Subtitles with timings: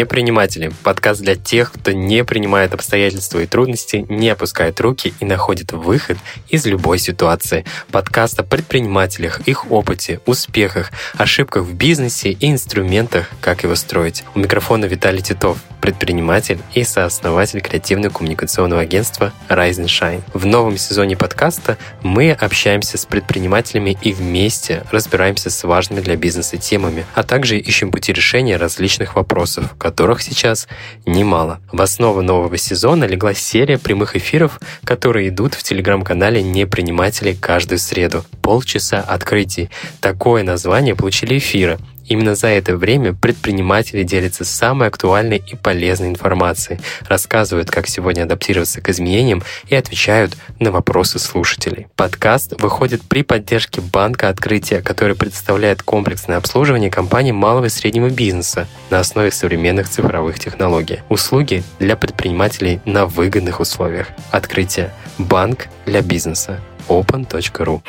[0.00, 0.72] Неприниматели.
[0.82, 6.16] Подкаст для тех, кто не принимает обстоятельства и трудности, не опускает руки и находит выход
[6.48, 7.66] из любой ситуации.
[7.90, 14.24] Подкаст о предпринимателях, их опыте, успехах, ошибках в бизнесе и инструментах, как его строить.
[14.34, 20.22] У микрофона Виталий Титов, предприниматель и сооснователь креативно-коммуникационного агентства Rise and Shine.
[20.32, 26.56] В новом сезоне подкаста мы общаемся с предпринимателями и вместе разбираемся с важными для бизнеса
[26.56, 30.68] темами, а также ищем пути решения различных вопросов, которых сейчас
[31.04, 31.58] немало.
[31.72, 38.24] В основу нового сезона легла серия прямых эфиров, которые идут в телеграм-канале «Неприниматели» каждую среду.
[38.40, 39.68] Полчаса открытий.
[40.00, 46.80] Такое название получили эфиры, Именно за это время предприниматели делятся самой актуальной и полезной информацией,
[47.08, 51.86] рассказывают, как сегодня адаптироваться к изменениям и отвечают на вопросы слушателей.
[51.94, 58.66] Подкаст выходит при поддержке Банка Открытия, который представляет комплексное обслуживание компаний малого и среднего бизнеса
[58.90, 61.02] на основе современных цифровых технологий.
[61.08, 64.08] Услуги для предпринимателей на выгодных условиях.
[64.32, 64.92] Открытие.
[65.16, 66.58] Банк для бизнеса.
[66.88, 67.82] open.ru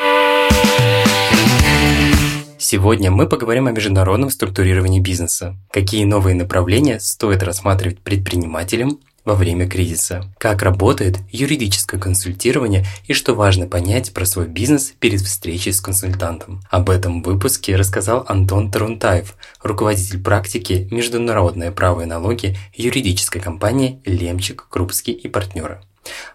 [2.74, 5.58] Сегодня мы поговорим о международном структурировании бизнеса.
[5.72, 10.34] Какие новые направления стоит рассматривать предпринимателям во время кризиса?
[10.38, 16.62] Как работает юридическое консультирование и что важно понять про свой бизнес перед встречей с консультантом?
[16.70, 24.68] Об этом выпуске рассказал Антон Тарунтаев, руководитель практики «Международное право и налоги» юридической компании «Лемчик,
[24.70, 25.82] Крупский и партнеры».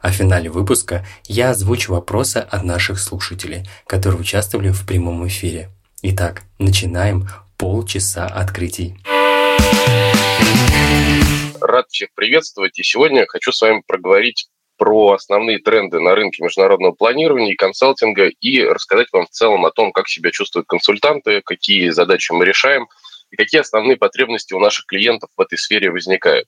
[0.03, 5.70] А в финале выпуска я озвучу вопросы от наших слушателей, которые участвовали в прямом эфире.
[6.02, 8.97] Итак, начинаем полчаса открытий.
[11.58, 12.78] Рад всех приветствовать.
[12.78, 18.27] И сегодня хочу с вами проговорить про основные тренды на рынке международного планирования и консалтинга
[18.27, 22.89] и рассказать вам в целом о том, как себя чувствуют консультанты, какие задачи мы решаем
[23.30, 26.46] и какие основные потребности у наших клиентов в этой сфере возникают.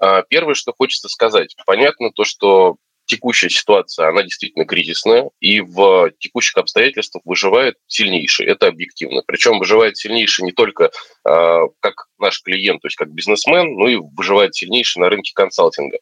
[0.00, 1.56] А, первое, что хочется сказать.
[1.66, 2.76] Понятно то, что
[3.08, 8.46] текущая ситуация, она действительно кризисная, и в текущих обстоятельствах выживает сильнейший.
[8.46, 9.22] Это объективно.
[9.26, 10.90] Причем выживает сильнейший не только
[11.24, 15.98] э, как наш клиент, то есть как бизнесмен, но и выживает сильнейший на рынке консалтинга.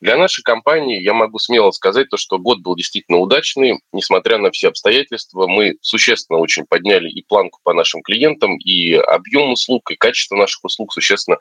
[0.00, 4.50] Для нашей компании я могу смело сказать то, что год был действительно удачный, несмотря на
[4.50, 5.46] все обстоятельства.
[5.46, 10.64] Мы существенно очень подняли и планку по нашим клиентам, и объем услуг, и качество наших
[10.64, 11.36] услуг существенно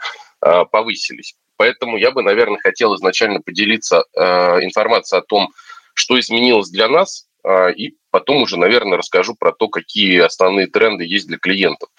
[0.65, 1.35] повысились.
[1.57, 4.21] Поэтому я бы, наверное, хотел изначально поделиться э,
[4.63, 5.49] информацией о том,
[5.93, 11.05] что изменилось для нас, э, и потом уже, наверное, расскажу про то, какие основные тренды
[11.05, 11.89] есть для клиентов.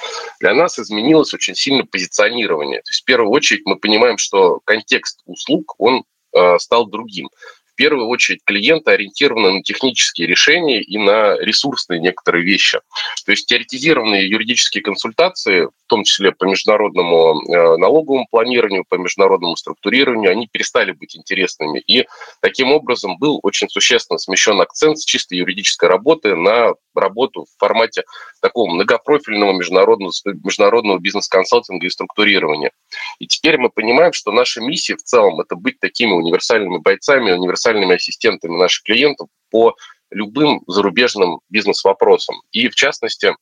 [0.41, 2.81] Для нас изменилось очень сильно позиционирование.
[2.81, 6.05] То есть, в первую очередь, мы понимаем, что контекст услуг, он
[6.35, 7.31] э, стал другим
[7.77, 12.81] первую очередь клиенты ориентированы на технические решения и на ресурсные некоторые вещи.
[13.25, 19.57] То есть теоретизированные юридические консультации, в том числе по международному э, налоговому планированию, по международному
[19.57, 21.79] структурированию, они перестали быть интересными.
[21.87, 22.07] И
[22.41, 28.05] таким образом был очень существенно смещен акцент с чисто юридической работы на работу в формате
[28.41, 30.13] такого многопрофильного международного,
[30.45, 32.71] международного бизнес-консалтинга и структурирования.
[33.19, 37.66] И теперь мы понимаем, что наша миссия в целом– это быть такими универсальными бойцами, универсальными
[37.95, 39.77] ассистентами наших клиентов по
[40.11, 42.37] любым зарубежным бизнес-вопросам.
[42.53, 43.35] И в частности,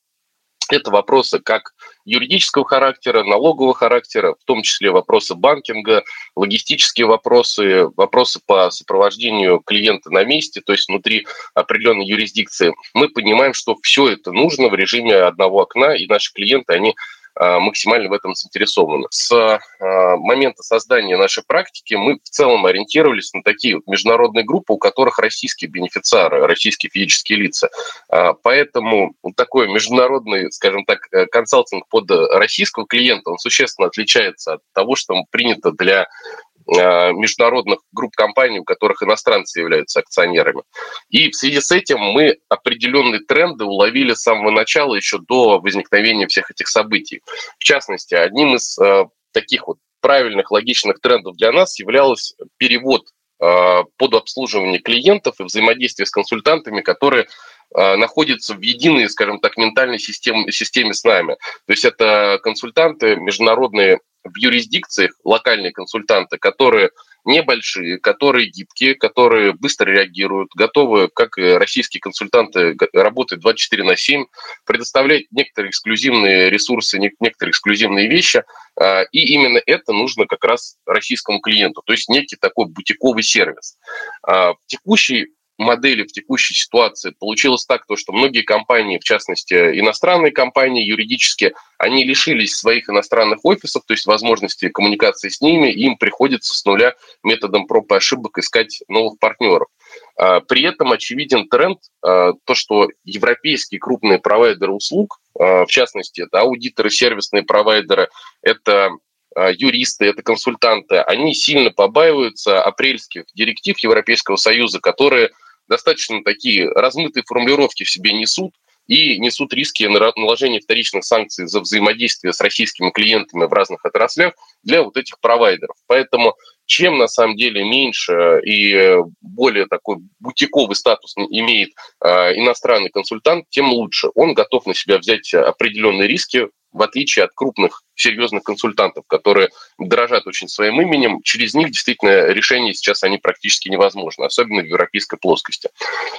[0.70, 1.74] это вопросы как
[2.04, 6.04] юридического характера, налогового характера, в том числе вопросы банкинга,
[6.36, 12.74] логистические вопросы, вопросы по сопровождению клиента на месте, то есть внутри определенной юрисдикции.
[12.94, 16.94] Мы понимаем, что все это нужно в режиме одного окна, и наши клиенты, они
[17.36, 19.06] максимально в этом заинтересованы.
[19.10, 24.72] С а, момента создания нашей практики мы в целом ориентировались на такие вот международные группы,
[24.72, 27.70] у которых российские бенефициары, российские физические лица.
[28.08, 34.60] А, поэтому такой международный, скажем так, э, консалтинг под российского клиента, он существенно отличается от
[34.72, 36.06] того, что принято для
[36.53, 40.62] Э, международных групп компаний, у которых иностранцы являются акционерами.
[41.10, 46.26] И в связи с этим мы определенные тренды уловили с самого начала, еще до возникновения
[46.26, 47.22] всех этих событий.
[47.58, 53.02] В частности, одним из э, таких вот правильных, логичных трендов для нас являлся перевод
[53.40, 57.26] э, под обслуживание клиентов и взаимодействие с консультантами, которые
[57.72, 61.34] находятся в единой, скажем так, ментальной системе, системе с нами.
[61.66, 66.90] То есть это консультанты, международные в юрисдикциях локальные консультанты, которые
[67.24, 74.26] небольшие, которые гибкие, которые быстро реагируют, готовы, как российские консультанты, работать 24 на 7,
[74.66, 78.42] предоставлять некоторые эксклюзивные ресурсы, некоторые эксклюзивные вещи.
[78.78, 83.78] А, и именно это нужно как раз российскому клиенту, то есть некий такой бутиковый сервис.
[84.22, 85.28] А, в текущей
[85.58, 91.54] модели в текущей ситуации получилось так, то, что многие компании, в частности иностранные компании, юридически,
[91.78, 96.94] они лишились своих иностранных офисов, то есть возможности коммуникации с ними, им приходится с нуля
[97.22, 99.68] методом проб и ошибок искать новых партнеров.
[100.16, 106.22] А, при этом очевиден тренд, а, то, что европейские крупные провайдеры услуг, а, в частности,
[106.22, 108.08] это аудиторы, сервисные провайдеры,
[108.42, 108.90] это
[109.36, 115.30] юристы, это консультанты, они сильно побаиваются апрельских директив Европейского Союза, которые
[115.68, 118.54] достаточно такие размытые формулировки в себе несут,
[118.86, 124.82] и несут риски наложения вторичных санкций за взаимодействие с российскими клиентами в разных отраслях для
[124.82, 125.76] вот этих провайдеров.
[125.86, 126.34] Поэтому
[126.66, 131.70] чем на самом деле меньше и более такой бутиковый статус имеет
[132.02, 134.08] э, иностранный консультант, тем лучше.
[134.14, 140.26] Он готов на себя взять определенные риски, в отличие от крупных серьезных консультантов, которые дорожат
[140.26, 145.70] очень своим именем, через них действительно решения сейчас они практически невозможны, особенно в европейской плоскости.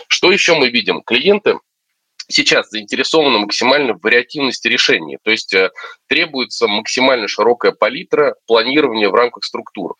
[0.07, 1.01] Что еще мы видим?
[1.01, 1.59] Клиенты
[2.27, 5.18] сейчас заинтересованы максимально в вариативности решений.
[5.24, 5.71] То есть э,
[6.07, 9.95] требуется максимально широкая палитра планирования в рамках структур.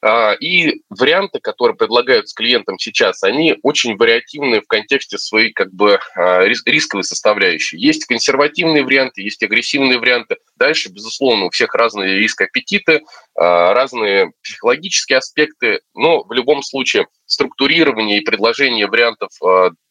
[0.00, 5.98] А, и варианты, которые предлагаются клиентам сейчас, они очень вариативны в контексте своей как бы
[6.14, 7.78] а, рисковой составляющей.
[7.78, 10.36] Есть консервативные варианты, есть агрессивные варианты.
[10.56, 13.02] Дальше, безусловно, у всех разные риск-аппетиты,
[13.34, 19.30] а, разные психологические аспекты, но в любом случае структурирование и предложение вариантов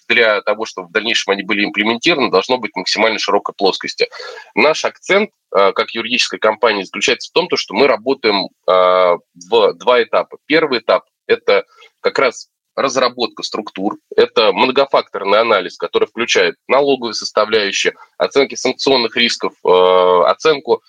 [0.08, 4.10] для того, чтобы в дальнейшем они были имплементированы, должно быть максимально широкой плоскости.
[4.56, 9.18] Наш акцент э, как юридической компании заключается в том, что мы работаем э,
[9.50, 10.38] в два этапа.
[10.46, 11.66] Первый этап– это
[12.02, 20.22] как раз разработка структур, это многофакторный анализ, который включает налоговые составляющие, оценки санкционных рисков, э,
[20.28, 20.84] оценку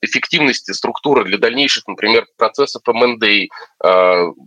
[0.00, 3.48] эффективности структуры для дальнейших, например, процессов МНД, э,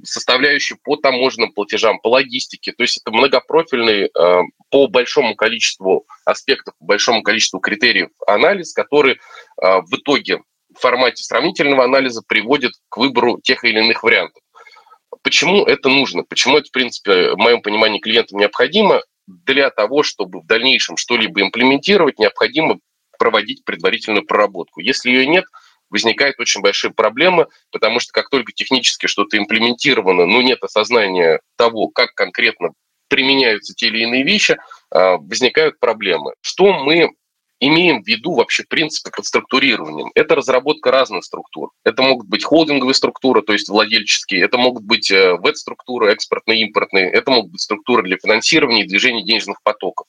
[0.04, 2.72] составляющие по таможенным платежам, по логистике.
[2.72, 9.20] То есть это многопрофильный э, по большому количеству аспектов, по большому количеству критериев анализ, который
[9.58, 10.40] в итоге
[10.76, 14.42] в формате сравнительного анализа приводит к выбору тех или иных вариантов.
[15.24, 16.24] Почему это нужно?
[16.24, 19.02] Почему это, в принципе, в моем понимании клиентам необходимо?
[19.28, 22.80] Для того, чтобы в дальнейшем что-либо имплементировать, необходимо
[23.22, 24.80] проводить предварительную проработку.
[24.80, 25.46] Если ее нет,
[25.92, 31.90] возникают очень большие проблемы, потому что как только технически что-то имплементировано, но нет осознания того,
[31.90, 32.72] как конкретно
[33.10, 34.58] применяются те или иные вещи,
[34.90, 36.34] а, возникают проблемы.
[36.42, 37.12] Что мы
[37.60, 40.10] имеем в виду вообще принципы под структурированием?
[40.16, 41.70] Это разработка разных структур.
[41.84, 47.08] Это могут быть холдинговые структуры, то есть владельческие, это могут быть э, веб-структуры, экспортные, импортные,
[47.12, 50.08] это могут быть структуры для финансирования и движения денежных потоков.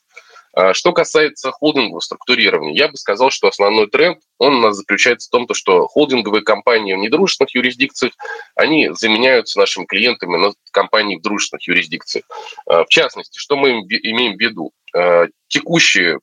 [0.55, 5.29] А, что касается холдингового структурирования, я бы сказал, что основной тренд, он у нас заключается
[5.29, 8.13] в том, что холдинговые компании в недружественных юрисдикциях,
[8.55, 12.25] они заменяются нашими клиентами на компании в дружественных юрисдикциях.
[12.67, 14.73] А, в частности, что мы имеем в виду?
[14.95, 16.19] А, текущие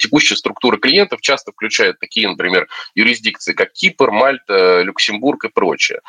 [0.00, 6.00] текущая структура клиентов часто включает такие, например, юрисдикции, как Кипр, Мальта, Люксембург и прочее.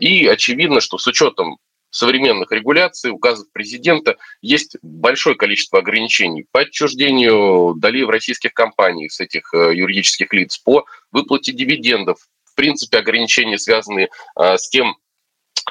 [0.00, 1.58] И очевидно, что с учетом
[1.94, 9.20] современных регуляций, указов президента есть большое количество ограничений по отчуждению долей в российских компаниях с
[9.20, 12.18] этих э, юридических лиц, по выплате дивидендов.
[12.44, 14.96] В принципе, ограничения, связанные э, с тем,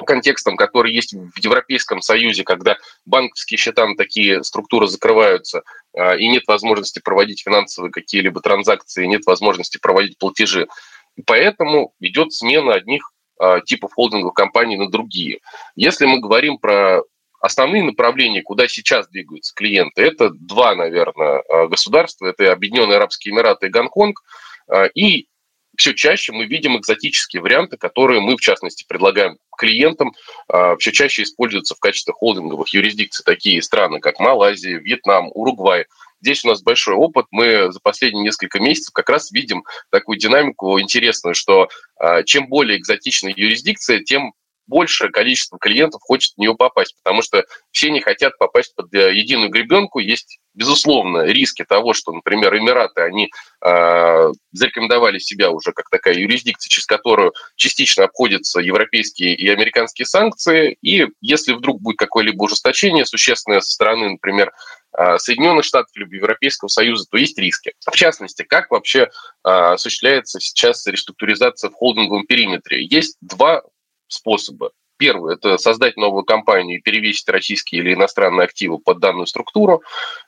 [0.05, 6.29] контекстом, который есть в Европейском Союзе, когда банковские счета на такие структуры закрываются, э, и
[6.29, 10.67] нет возможности проводить финансовые какие-либо транзакции, нет возможности проводить платежи.
[11.25, 13.11] Поэтому идет смена одних
[13.65, 15.39] типов холдинговых компаний на другие.
[15.75, 17.01] Если мы говорим про
[17.43, 22.27] основные направления, куда сейчас двигаются клиенты, это два, наверное, а, государства.
[22.27, 24.21] Это Объединенные Арабские Эмираты и Гонконг.
[24.69, 25.27] А, и
[25.75, 30.13] все чаще мы видим экзотические варианты, которые мы, в частности, предлагаем клиентам.
[30.77, 35.85] Все чаще используются в качестве холдинговых юрисдикций такие страны, как Малайзия, Вьетнам, Уругвай.
[36.23, 37.25] Здесь у нас большой опыт.
[37.31, 42.79] Мы за последние несколько месяцев как раз видим такую динамику интересную, что а, чем более
[42.79, 44.31] экзотичная юрисдикция, тем
[44.65, 49.13] большее количество клиентов хочет в нее попасть, потому что все не хотят попасть под э,
[49.13, 49.99] единую гребенку.
[49.99, 53.29] Есть, безусловно, риски того, что, например, Эмираты, они
[53.65, 60.77] э, зарекомендовали себя уже как такая юрисдикция, через которую частично обходятся европейские и американские санкции,
[60.81, 64.51] и если вдруг будет какое-либо ужесточение существенное со стороны, например,
[64.93, 67.73] а, Соединенных Штатов либо Европейского Союза, то есть риски.
[67.85, 69.09] В частности, как вообще
[69.43, 72.85] а, осуществляется сейчас реструктуризация в холдинговом периметре?
[72.85, 73.63] Есть два
[74.07, 74.71] способа.
[74.97, 79.81] Первый– это создать новую компанию и перевесить российские или иностранные активы под данную структуру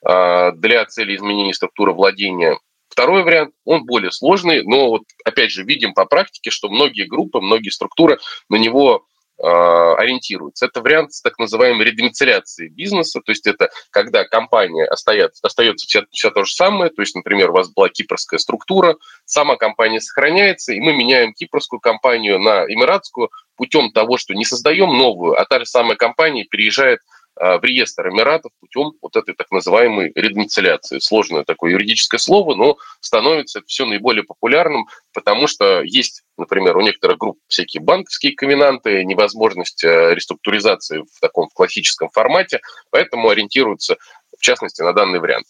[0.03, 2.57] а, для цели изменения структуры владения.
[2.89, 7.41] Второй вариант, он более сложный, но вот опять же видим по практике, что многие группы,
[7.41, 8.19] многие структуры
[8.49, 9.05] на него
[9.37, 10.67] ориентируется.
[10.67, 16.05] Это вариант с так называемой редомицеляцией бизнеса, то есть это когда компания остается, остается вся,
[16.09, 18.95] вся то же самое, то есть, например, у вас была кипрская структура,
[19.25, 24.97] сама компания сохраняется, и мы меняем кипрскую компанию на эмиратскую путем того, что не создаем
[24.97, 26.99] новую, а та же самая компания переезжает
[27.37, 30.99] в реестр Эмиратов путем вот этой так называемой редомицеляции.
[30.99, 37.17] Сложное такое юридическое слово, но становится все наиболее популярным, потому что есть, например, у некоторых
[37.17, 43.97] групп всякие банковские ковенанты, невозможность э, реструктуризации в таком классическом формате, поэтому ориентируются,
[44.37, 45.45] в частности, на данный вариант.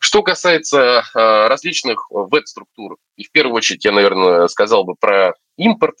[0.00, 5.96] Что касается э, различных веб-структур, и в первую очередь я, наверное, сказал бы про импорт,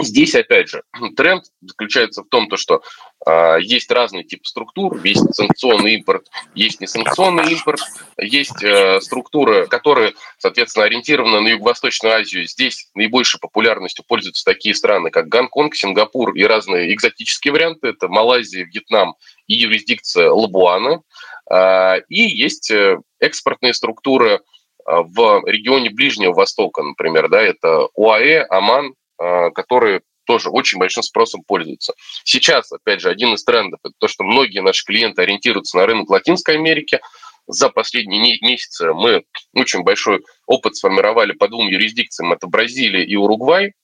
[0.00, 0.82] Здесь, опять же,
[1.16, 2.82] тренд заключается в том, то, что
[3.26, 7.80] э, есть разные типы структур, есть санкционный импорт, есть несанкционный импорт,
[8.18, 12.46] есть э, структуры, которые, соответственно, ориентированы на Юго-Восточную Азию.
[12.46, 17.88] Здесь наибольшей популярностью пользуются такие страны, как Гонконг, Сингапур и разные экзотические варианты.
[17.88, 19.14] Это Малайзия, Вьетнам
[19.46, 21.02] и юрисдикция Лабуана.
[21.50, 24.40] Э, и есть э, экспортные структуры
[24.86, 31.42] в регионе Ближнего Востока, например, да, это УАЭ, Оман, а, которые тоже очень большим спросом
[31.46, 31.92] пользуются.
[32.24, 36.10] Сейчас, опять же, один из трендов– это то, что многие наши клиенты ориентируются на рынок
[36.10, 37.00] Латинской Америки.
[37.46, 43.74] За последние месяцы мы очень большой опыт сформировали по двум юрисдикциям– это Бразилия и Уругвай.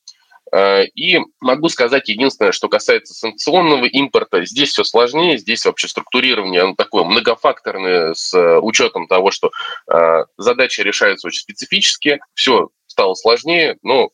[0.51, 6.61] А, и могу сказать единственное, что касается санкционного импорта, здесь все сложнее, здесь вообще структурирование
[6.61, 9.51] оно такое многофакторное с учетом того, что
[9.87, 14.09] а, задачи решаются очень специфически, все стало сложнее, но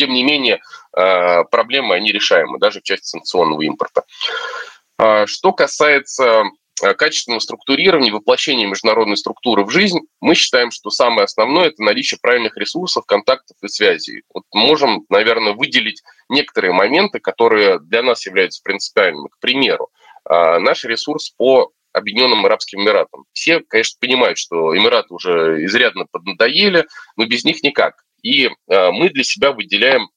[0.00, 0.62] тем не менее,
[0.96, 4.04] э, проблемы, они решаемы, даже в части санкционного импорта.
[4.96, 6.44] А, что касается
[6.82, 12.18] э, качественного структурирования, воплощения международной структуры в жизнь, мы считаем, что самое основное– это наличие
[12.18, 14.22] правильных ресурсов, контактов и связей.
[14.32, 19.28] Вот можем, наверное, выделить некоторые моменты, которые для нас являются принципиальными.
[19.28, 19.90] К примеру,
[20.24, 23.24] а, наш ресурс по Объединенным Арабским Эмиратам.
[23.34, 28.04] Все, конечно, понимают, что Эмираты уже изрядно поднадоели, но без них никак.
[28.22, 30.08] И э, мы для себя выделяем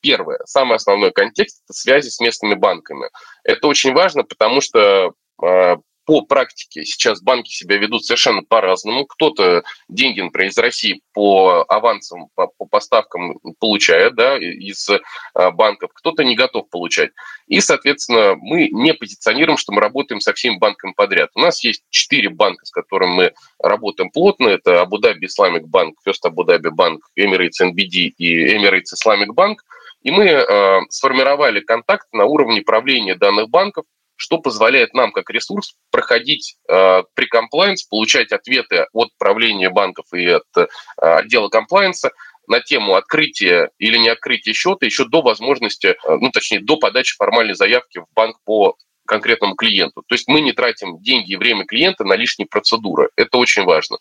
[0.00, 3.08] первое, самый основной контекст– это связи с местными банками.
[3.44, 9.06] Это очень важно, потому что э, по практике сейчас банки себя ведут совершенно по-разному.
[9.06, 14.88] Кто-то деньги, например, из России по авансам, по, по поставкам получает да, из
[15.34, 17.10] а, банков, кто-то не готов получать.
[17.46, 21.30] И, соответственно, мы не позиционируем, что мы работаем со всеми банками подряд.
[21.34, 24.48] У нас есть четыре банка, с которыми мы работаем плотно.
[24.48, 29.56] Это Абу-Даби Исламик Банк, First Абу-Даби Банк, Emirates NBD и Emirates Islamic Bank.
[30.02, 33.84] И мы э, сформировали контакт на уровне правления данных банков,
[34.22, 40.24] что позволяет нам как ресурс проходить э, при комплайенс, получать ответы от правления банков и
[40.28, 42.12] от э, отдела комплайенса
[42.46, 47.16] на тему открытия или не открытия счета еще до возможности, э, ну точнее до подачи
[47.16, 50.02] формальной заявки в банк по конкретному клиенту.
[50.06, 53.10] То есть мы не тратим деньги и время клиента на лишние процедуры.
[53.16, 53.98] Это очень важно.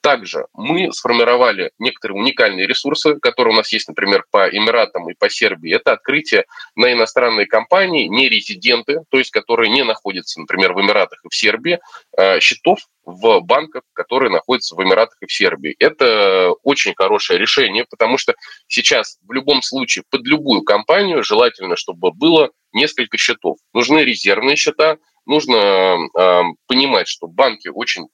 [0.00, 5.28] Также мы сформировали некоторые уникальные ресурсы, которые у нас есть, например, по Эмиратам и по
[5.28, 5.74] Сербии.
[5.74, 6.44] Это открытие
[6.76, 11.34] на иностранные компании, не резиденты, то есть которые не находятся, например, в Эмиратах и в
[11.34, 11.80] Сербии,
[12.16, 15.74] а, счетов в банках, которые находятся в Эмиратах и в Сербии.
[15.78, 18.34] Это очень хорошее решение, потому что
[18.68, 23.58] сейчас в любом случае под любую компанию желательно, чтобы было несколько счетов.
[23.72, 28.06] Нужны резервные счета, нужно э, понимать, что банки очень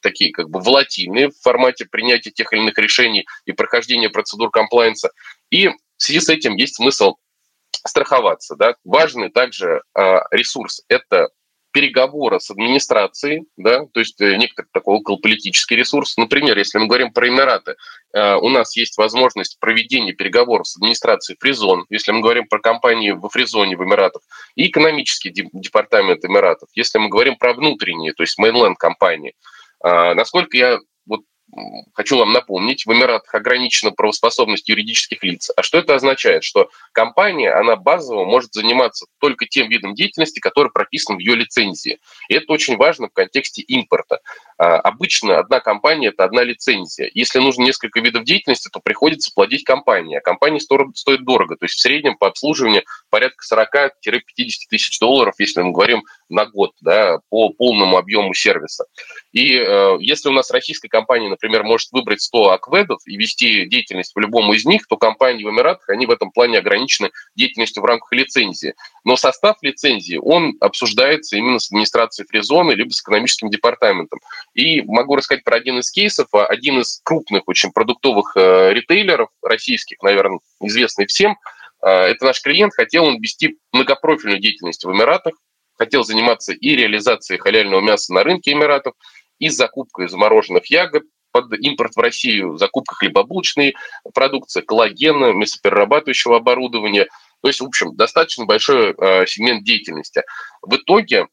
[0.00, 5.10] такие как бы волатильные в формате принятия тех или иных решений и прохождения процедур комплайенса.
[5.50, 7.14] И в связи с этим есть смысл
[7.86, 8.56] страховаться.
[8.56, 8.74] Да?
[8.84, 11.28] Важный также э, ресурс– это
[11.72, 16.16] переговоры с администрацией, да, то есть э, некоторый такой околополитический ресурс.
[16.16, 17.76] Например, если мы говорим про Эмираты,
[18.12, 23.10] э, у нас есть возможность проведения переговоров с администрацией Фризон, если мы говорим про компании
[23.10, 24.22] во Фризоне в Эмиратах,
[24.54, 29.34] и экономический департамент Эмиратов, если мы говорим про внутренние, то есть mainland компании,
[29.82, 30.78] а, насколько я
[31.94, 35.50] хочу вам напомнить, в Эмиратах ограничена правоспособность юридических лиц.
[35.56, 36.44] А что это означает?
[36.44, 41.98] Что компания, она базово может заниматься только тем видом деятельности, который прописан в ее лицензии.
[42.28, 44.20] И это очень важно в контексте импорта.
[44.58, 47.10] А, обычно одна компания– это одна лицензия.
[47.12, 50.16] Если нужно несколько видов деятельности, то приходится платить компании.
[50.16, 51.56] А компания стоит дорого.
[51.56, 53.90] То есть в среднем по обслуживанию порядка 40-50
[54.70, 58.84] тысяч долларов, если мы говорим на год, да, по полному объему сервиса.
[59.32, 64.12] И э, если у нас российская компания, например, может выбрать 100 акведов и вести деятельность
[64.14, 67.86] в любом из них, то компании в Эмиратах, они в этом плане ограничены деятельностью в
[67.86, 68.74] рамках лицензии.
[69.04, 74.20] Но состав лицензии, он обсуждается именно с администрацией фризоны, либо с экономическим департаментом.
[74.54, 76.28] И могу рассказать про один из кейсов.
[76.32, 81.36] Один из крупных очень продуктовых э, ритейлеров российских, наверное, известный всем,
[81.82, 85.34] это наш клиент, хотел он вести многопрофильную деятельность в Эмиратах,
[85.76, 88.94] хотел заниматься и реализацией халяльного мяса на рынке Эмиратов,
[89.38, 91.02] и закупкой замороженных ягод,
[91.32, 93.74] под импорт в Россию, закупка хлебобулочной
[94.14, 97.06] продукции, коллагена, мясоперерабатывающего оборудования.
[97.40, 100.22] То есть, в общем, достаточно большой э, сегмент деятельности.
[100.60, 101.26] В итоге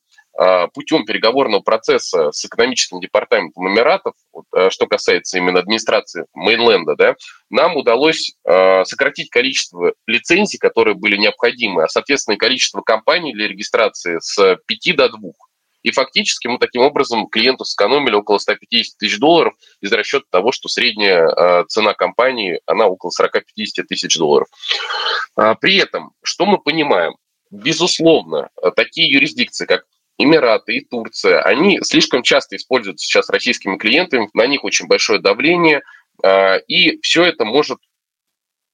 [0.74, 4.14] путем переговорного процесса с экономическим департаментом Эмиратов,
[4.56, 7.16] э, что касается именно администрации Мейнленда, да,
[7.50, 14.20] нам удалось э, сократить количество лицензий, которые были необходимы, а, соответственно, количество компаний для регистрации
[14.22, 15.20] с 5 до 2.
[15.82, 20.70] И фактически мы таким образом клиенту сэкономили около 150 тысяч долларов из расчета того, что
[20.70, 24.48] средняя э, цена компании, она около 40-50 тысяч долларов.
[25.36, 27.16] А, при этом, что мы понимаем?
[27.52, 29.84] Безусловно, такие юрисдикции, как
[30.20, 35.82] Эмираты и Турция, они слишком часто используются сейчас российскими клиентами, на них очень большое давление,
[36.22, 37.80] а, и все это может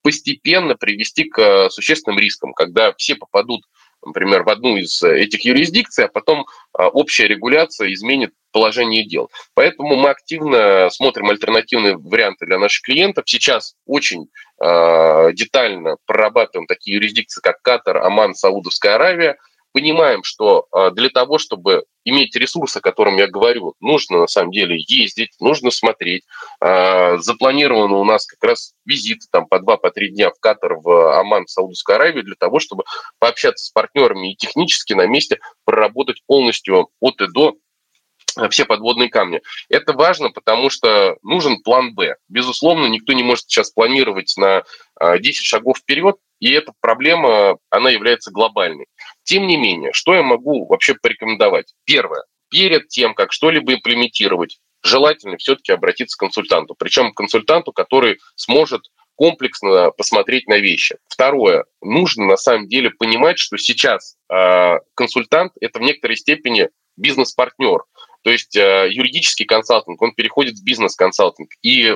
[0.01, 3.61] постепенно привести к существенным рискам, когда все попадут
[4.05, 9.31] например, в одну из э, этих юрисдикций, а потом а, общая регуляция изменит положение дел.
[9.55, 13.23] Поэтому мы активно смотрим альтернативные варианты для наших клиентов.
[13.25, 14.27] Сейчас очень
[14.63, 19.37] э, детально прорабатываем такие юрисдикции, как Катар, Оман, Саудовская Аравия–
[19.75, 24.51] понимаем, что а, для того, чтобы иметь ресурсы, о котором я говорю, нужно на самом
[24.51, 26.23] деле ездить, нужно смотреть.
[26.61, 30.75] А, запланировано у нас как раз визиты там по два, по три дня в Катар,
[30.75, 32.85] в Оман, в Саудовскую Аравию для того, чтобы
[33.19, 37.55] пообщаться с партнерами и технически на месте проработать полностью от и до
[38.49, 39.41] все подводные камни.
[39.69, 42.15] Это важно, потому что нужен план «Б».
[42.29, 44.63] Безусловно, никто не может сейчас планировать на
[45.01, 48.87] 10 шагов вперед, и эта проблема, она является глобальной.
[49.25, 51.73] Тем не менее, что я могу вообще порекомендовать?
[51.83, 52.23] Первое.
[52.49, 56.75] Перед тем, как что-либо имплементировать, желательно все-таки обратиться к консультанту.
[56.77, 58.83] Причем к консультанту, который сможет
[59.15, 60.97] комплексно посмотреть на вещи.
[61.07, 61.65] Второе.
[61.81, 67.83] Нужно на самом деле понимать, что сейчас э, консультант– это в некоторой степени бизнес-партнер.
[68.23, 71.49] То есть э, юридический консалтинг, он переходит в бизнес-консалтинг.
[71.63, 71.95] И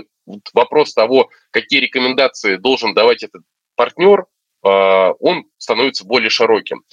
[0.54, 3.44] вопрос того, какие рекомендации должен давать этот
[3.76, 4.26] партнер,
[4.62, 6.84] он становится более широким.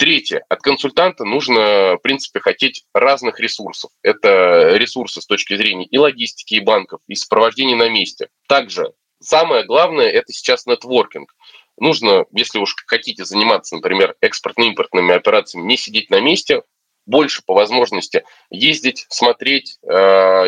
[0.00, 0.42] Третье.
[0.48, 3.90] От консультанта нужно, в принципе, хотеть разных ресурсов.
[4.02, 8.28] Это ресурсы с точки зрения и логистики, и банков, и сопровождения на месте.
[8.48, 11.34] Также самое главное– это сейчас нетворкинг.
[11.78, 16.62] Нужно, если уж хотите заниматься, например, экспортно-импортными операциями, не сидеть на месте,
[17.04, 19.94] больше по возможности ездить, смотреть, э,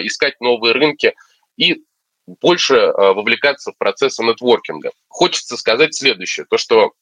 [0.07, 1.14] искать новые рынки
[1.59, 1.83] и
[2.26, 4.92] больше э, вовлекаться в процессы нетворкинга.
[5.08, 6.92] Хочется сказать следующее, то что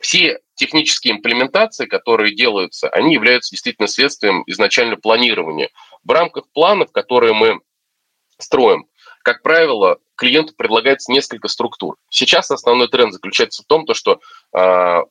[0.00, 5.70] все технические имплементации, которые делаются, они являются действительно следствием изначально планирования.
[6.04, 7.60] В рамках планов, которые мы
[8.38, 8.86] строим,
[9.22, 11.96] как правило, клиенту предлагается несколько структур.
[12.08, 14.20] Сейчас основной тренд заключается в том, то, что
[14.56, 15.02] э,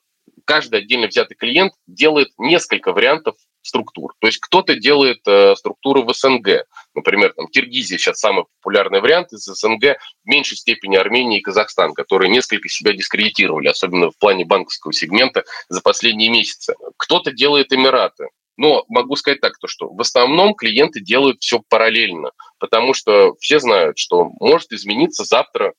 [0.50, 4.14] каждый отдельно взятый клиент делает несколько вариантов структур.
[4.18, 6.64] То есть кто-то делает э, структуру в СНГ.
[6.92, 11.94] Например, там, Киргизия сейчас самый популярный вариант из СНГ, в меньшей степени Армения и Казахстан,
[11.94, 16.74] которые несколько себя дискредитировали, особенно в плане банковского сегмента за последние месяцы.
[16.96, 18.26] Кто-то делает Эмираты.
[18.56, 23.60] Но могу сказать так, то, что в основном клиенты делают все параллельно, потому что все
[23.60, 25.74] знают, что может измениться завтра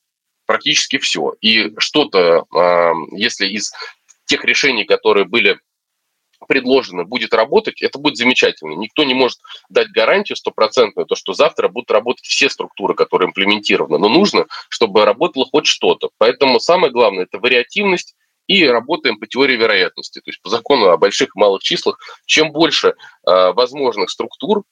[0.45, 1.33] практически все.
[1.41, 2.45] И что-то,
[3.11, 3.71] если из
[4.31, 5.59] тех решений, которые были
[6.47, 8.73] предложено, будет работать, это будет замечательно.
[8.73, 9.39] Никто не может
[9.69, 13.99] дать гарантию стопроцентную, то, что завтра будут работать все структуры, которые имплементированы.
[13.99, 16.09] Но нужно, чтобы работало хоть что-то.
[16.17, 18.15] Поэтому самое главное– это вариативность,
[18.47, 21.97] и работаем по теории вероятности, то есть по закону о больших и малых числах.
[22.25, 22.93] Чем больше э,
[23.53, 24.63] возможных структур,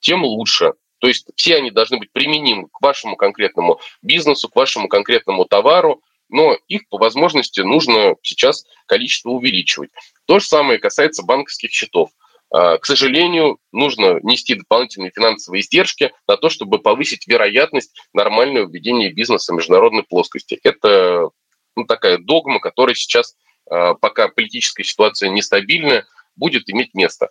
[0.00, 0.72] тем лучше.
[0.98, 6.02] То есть все они должны быть применимы к вашему конкретному бизнесу, к вашему конкретному товару,
[6.28, 9.90] но их по возможности нужно сейчас количество увеличивать.
[10.26, 12.10] То же самое касается банковских счетов.
[12.50, 19.10] А, к сожалению, нужно нести дополнительные финансовые издержки на то, чтобы повысить вероятность нормального ведения
[19.10, 20.58] бизнеса в международной плоскости.
[20.62, 21.30] Это
[21.76, 23.36] ну, такая догма, которая сейчас,
[23.68, 27.30] а, пока политическая ситуация нестабильная, будет иметь место.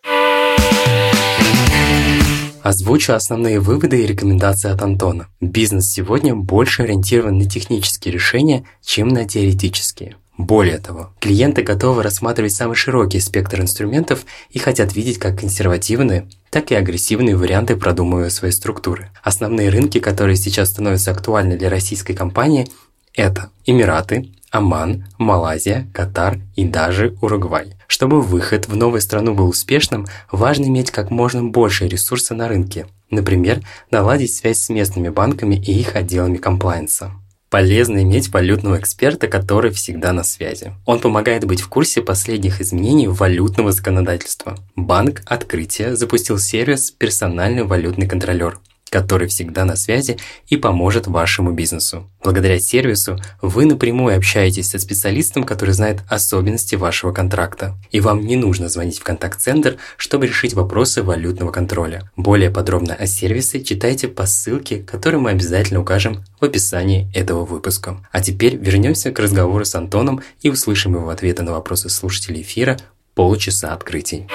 [2.65, 5.27] Озвучу основные выводы и рекомендации от Антона.
[5.39, 10.15] Бизнес сегодня больше ориентирован на технические решения, чем на теоретические.
[10.35, 16.71] Более того, клиенты готовы рассматривать самый широкий спектр инструментов и хотят видеть как консервативные, так
[16.71, 19.11] и агрессивные варианты продумывая свои структуры.
[19.21, 22.67] Основные рынки, которые сейчас становятся актуальны для российской компании,
[23.13, 27.73] это Эмираты, Оман, Малайзия, Катар и даже Уругвай.
[27.87, 32.87] Чтобы выход в новую страну был успешным, важно иметь как можно больше ресурсов на рынке.
[33.09, 33.59] Например,
[33.91, 37.11] наладить связь с местными банками и их отделами комплайенса.
[37.49, 40.71] Полезно иметь валютного эксперта, который всегда на связи.
[40.85, 44.57] Он помогает быть в курсе последних изменений валютного законодательства.
[44.77, 50.17] Банк Открытие запустил сервис «Персональный валютный контролер», который всегда на связи
[50.47, 52.09] и поможет вашему бизнесу.
[52.23, 57.75] Благодаря сервису вы напрямую общаетесь со специалистом, который знает особенности вашего контракта.
[57.91, 62.09] И вам не нужно звонить в контакт-центр, чтобы решить вопросы валютного контроля.
[62.15, 67.97] Более подробно о сервисе читайте по ссылке, которую мы обязательно укажем в описании этого выпуска.
[68.11, 72.77] А теперь вернемся к разговору с Антоном и услышим его ответы на вопросы слушателей эфира
[73.13, 74.27] «Полчаса открытий».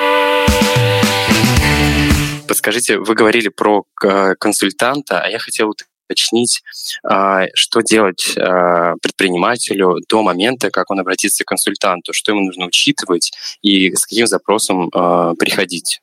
[2.50, 5.72] Подскажите, вы говорили про э, консультанта, а я хотел
[6.08, 6.64] уточнить,
[7.04, 12.66] а, что делать а, предпринимателю до момента, как он обратится к консультанту, что ему нужно
[12.66, 13.30] учитывать
[13.62, 16.00] и с каким запросом а, приходить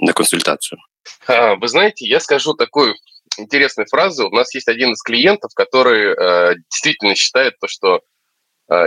[0.00, 0.80] на консультацию.
[1.28, 2.96] Вы знаете, я скажу такую
[3.36, 4.26] интересную фразу.
[4.26, 8.00] У нас есть один из клиентов, который действительно считает то, что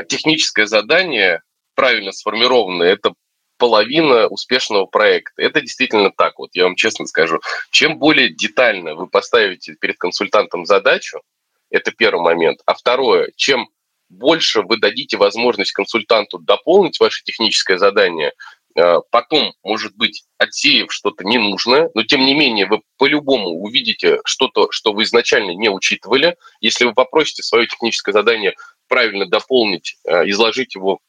[0.09, 1.39] техническое задание
[1.73, 3.13] правильно сформированное– это
[3.61, 5.39] половина успешного проекта.
[5.39, 7.39] Это действительно так, вот я вам честно скажу.
[7.69, 11.21] Чем более детально вы поставите перед консультантом задачу,
[11.69, 12.61] это первый момент.
[12.65, 13.69] А второе, чем
[14.09, 18.33] больше вы дадите возможность консультанту дополнить ваше техническое задание,
[18.75, 24.71] э, потом, может быть, отсеяв что-то ненужное, но тем не менее вы по-любому увидите что-то,
[24.71, 26.35] что вы изначально не учитывали.
[26.61, 28.55] Если вы попросите свое техническое задание
[28.87, 30.99] правильно дополнить, э, изложить его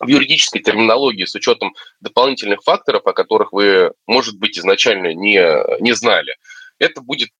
[0.00, 5.40] в юридической терминологии с учетом дополнительных факторов, о которых вы, может быть, изначально не,
[5.80, 6.34] не знали,
[6.78, 7.30] это будет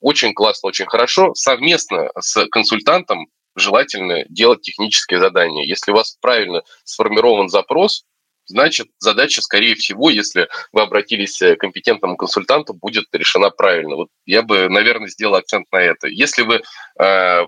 [0.00, 1.34] очень классно, очень хорошо.
[1.34, 5.64] Совместно с консультантом желательно делать технические задания.
[5.64, 8.04] Если у вас правильно сформирован запрос,
[8.46, 13.96] значит, задача, скорее всего, если вы обратились к компетентному консультанту, будет решена правильно.
[13.96, 16.08] Вот я бы, наверное, сделал акцент на это.
[16.08, 16.62] Если вы
[17.00, 17.46] э,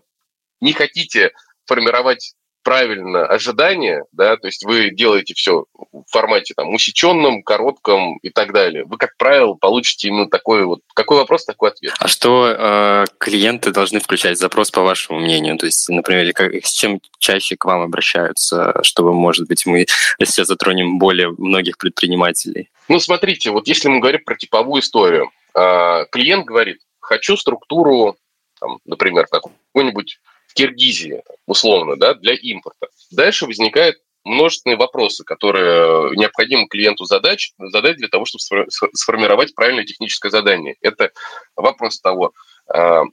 [0.60, 1.32] не хотите
[1.66, 2.34] формировать
[2.66, 8.52] правильно ожидания, да, то есть вы делаете все в формате там усеченном, коротком и так
[8.52, 8.82] далее.
[8.84, 11.94] Вы, как правило, получите именно такой вот, какой вопрос, такой ответ.
[12.00, 15.56] А что э, клиенты должны включать запрос, по вашему мнению?
[15.58, 19.86] То есть, например, как, с чем чаще к вам обращаются, чтобы, может быть, мы
[20.18, 22.68] сейчас затронем более многих предпринимателей?
[22.88, 28.16] Ну, смотрите, вот если мы говорим про типовую историю, э, клиент говорит, хочу структуру,
[28.58, 30.18] там, например, какую-нибудь
[30.56, 32.88] Киргизии, условно, да, для импорта.
[33.10, 40.30] Дальше возникают множественные вопросы, которые необходимо клиенту задач, задать для того, чтобы сформировать правильное техническое
[40.30, 40.76] задание.
[40.80, 41.12] Это
[41.54, 42.32] вопрос того,
[42.68, 43.04] а,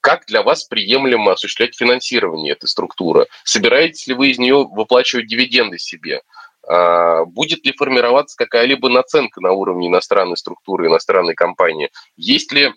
[0.00, 3.26] как для вас приемлемо осуществлять финансирование этой структуры?
[3.44, 6.22] Собираетесь ли вы из нее выплачивать дивиденды себе?
[6.68, 11.90] А, будет ли формироваться какая-либо наценка на уровне иностранной структуры, иностранной компании?
[12.16, 12.72] Есть ли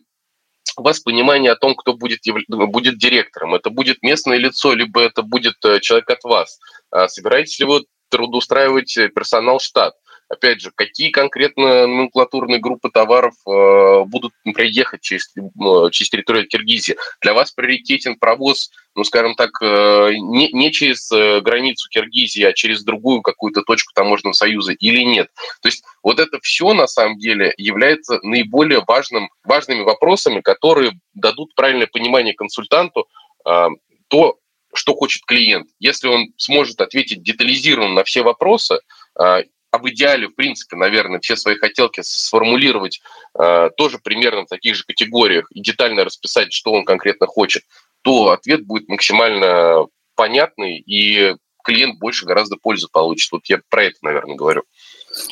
[0.82, 3.54] у вас понимание о том, кто будет, будет директором.
[3.54, 6.60] Это будет местное лицо, либо это будет э, человек от вас.
[6.90, 9.94] А собираетесь ли вы трудоустраивать э, персонал штат?
[10.28, 16.48] Опять же, какие конкретно номенклатурные группы товаров э, будут, например, ехать через, э, через территорию
[16.48, 16.98] Киргизии?
[17.22, 22.54] Для вас приоритетен провоз, ну, скажем так, э, не, не через э, границу Киргизии, а
[22.54, 25.28] через другую какую-то точку таможенного союза или нет?
[25.62, 31.54] То есть вот это все, на самом деле, является наиболее важным, важными вопросами, которые дадут
[31.56, 33.08] правильное понимание консультанту,
[33.46, 33.68] э,
[34.08, 34.38] то,
[34.74, 35.68] что хочет клиент.
[35.80, 38.76] Если он сможет ответить детализированно на все вопросы,
[39.20, 43.02] э, а в идеале, в принципе, наверное, все свои хотелки сформулировать
[43.40, 47.64] э, тоже примерно в таких же категориях и детально расписать, что он конкретно хочет,
[48.02, 49.86] то ответ будет максимально
[50.16, 53.32] понятный, и клиент больше гораздо пользы получит.
[53.32, 54.64] Вот я про это, наверное, говорю.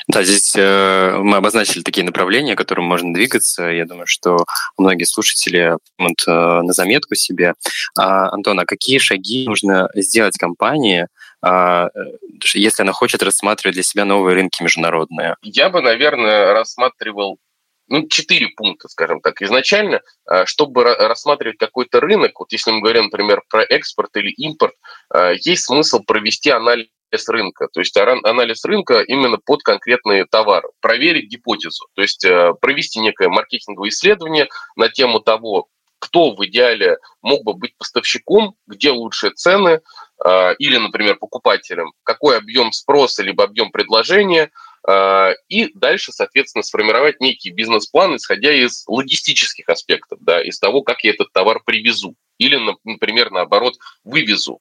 [0.07, 3.63] Да, здесь э, мы обозначили такие направления, которым можно двигаться.
[3.63, 4.45] Я думаю, что
[4.77, 7.53] многие слушатели могут э, на заметку себе.
[7.97, 11.07] А, Антон, а какие шаги нужно сделать компании,
[11.41, 11.99] а, э,
[12.53, 15.35] если она хочет рассматривать для себя новые рынки международные?
[15.41, 17.37] Я бы, наверное, рассматривал
[17.89, 19.41] ну, четыре пункта, скажем так.
[19.41, 24.75] Изначально, а, чтобы рассматривать какой-то рынок, вот если мы говорим, например, про экспорт или импорт,
[25.09, 26.87] а, есть смысл провести анализ
[27.29, 32.25] рынка, то есть анализ рынка именно под конкретные товары, проверить гипотезу, то есть
[32.61, 35.67] провести некое маркетинговое исследование на тему того,
[35.99, 39.81] кто в идеале мог бы быть поставщиком, где лучшие цены,
[40.25, 44.49] э, или, например, покупателем, какой объем спроса либо объем предложения,
[44.87, 51.03] э, и дальше, соответственно, сформировать некий бизнес-план, исходя из логистических аспектов, да, из того, как
[51.03, 54.59] я этот товар привезу, или, например, наоборот, вывезу.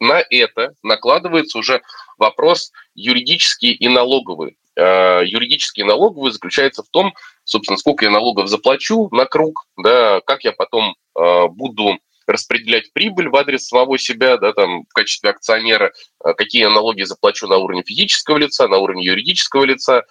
[0.00, 1.82] Э, на это накладывается уже
[2.18, 4.56] вопрос юридический и налоговый.
[4.76, 7.12] Юридический и налоговый заключается в том,
[7.44, 13.28] собственно, сколько я налогов заплачу на круг, да, как я потом э, буду распределять прибыль
[13.28, 15.92] в адрес самого себя, да, там, в качестве акционера,
[16.36, 20.04] какие налоги заплачу на уровне физического лица, на уровне юридического лица,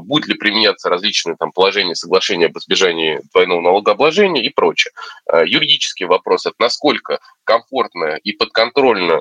[0.00, 4.92] будет ли применяться различные там, положения соглашения об избежании двойного налогообложения и прочее.
[5.26, 9.20] Юридический вопрос– это насколько комфортно и подконтрольно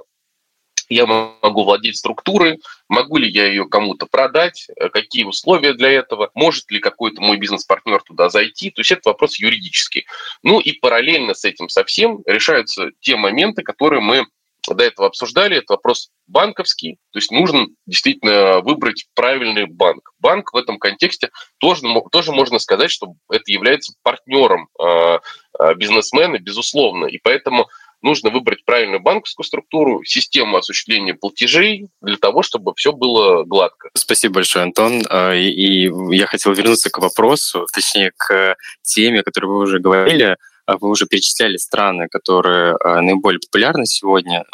[0.91, 6.31] я могу владеть структурой, могу ли я ее кому-то продать, э, какие условия для этого,
[6.35, 8.71] может ли какой-то мой бизнес-партнер туда зайти.
[8.71, 10.05] То есть это вопрос юридический.
[10.43, 14.25] Ну и параллельно с этим совсем решаются те моменты, которые мы
[14.69, 15.57] до этого обсуждали.
[15.57, 20.11] Это вопрос банковский, то есть нужно действительно выбрать правильный банк.
[20.19, 25.19] Банк в этом контексте тоже, тоже можно сказать, что это является партнером э,
[25.59, 27.05] э, бизнесмена, безусловно.
[27.05, 27.67] И поэтому
[28.01, 33.89] нужно выбрать правильную банковскую структуру, систему осуществления платежей для того, чтобы все было гладко.
[33.93, 35.03] Спасибо большое, Антон.
[35.09, 40.37] А, и я хотел вернуться к вопросу, точнее, к теме, о которой вы уже говорили.
[40.71, 44.45] А, вы уже перечисляли страны, которые а, наиболее популярны сегодня.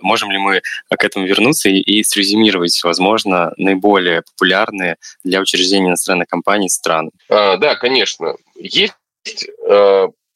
[0.00, 6.68] Можем ли мы к этому вернуться и срезюмировать, возможно, наиболее популярные для учреждения иностранных компаний
[6.68, 7.10] страны?
[7.28, 8.36] Да, конечно.
[8.56, 8.94] Есть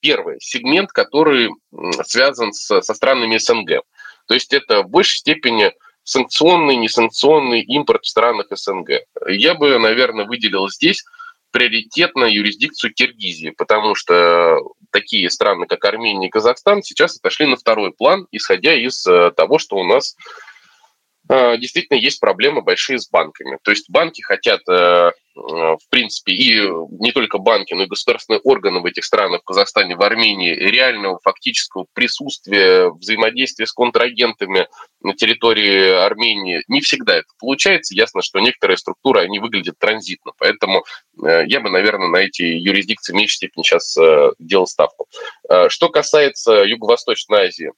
[0.00, 1.48] Первый сегмент, который
[2.04, 3.82] связан со странами СНГ.
[4.28, 8.90] То есть это в большей степени санкционный, несанкционный импорт в странах СНГ.
[9.28, 11.02] Я бы, наверное, выделил здесь
[11.54, 14.58] приоритетно юрисдикцию Киргизии, потому что
[14.90, 19.60] такие страны, как Армения и Казахстан, сейчас отошли на второй план, исходя из э, того,
[19.60, 20.16] что у нас
[21.28, 23.58] действительно есть проблемы большие с банками.
[23.62, 26.60] То есть банки хотят э, Э, в принципе, и
[27.00, 31.18] не только банки, но и государственные органы в этих странах, в Казахстане, в Армении, реального
[31.22, 34.68] фактического присутствия, взаимодействия с контрагентами
[35.02, 37.94] на территории Армении, не всегда это получается.
[37.96, 40.32] Ясно, что некоторые структуры, они выглядят транзитно.
[40.38, 40.84] Поэтому
[41.24, 45.06] э, я бы, наверное, на эти юрисдикции в меньшей степени сейчас э, делал ставку.
[45.68, 47.72] Что касается Юго-Восточной Азии,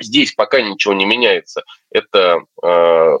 [0.00, 1.62] Здесь пока ничего не меняется.
[1.90, 3.18] Это э,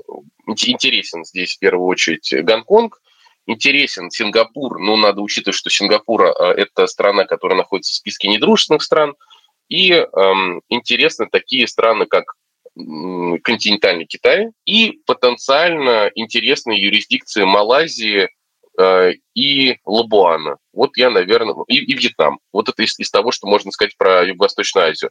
[0.56, 3.00] интересен здесь в первую очередь Гонконг,
[3.46, 8.82] интересен Сингапур, но надо учитывать, что Сингапур э,– это страна, которая находится в списке недружественных
[8.82, 9.14] стран,
[9.68, 12.34] и эм, интересны такие страны, как
[12.74, 18.28] континентальный Китай и потенциально интересные юрисдикции Малайзии
[18.78, 20.56] э, и Лабуана.
[20.72, 22.38] Вот я, наверное, и, и Вьетнам.
[22.52, 25.10] Вот это из, из того, что можно сказать про Юго-Восточную Азию.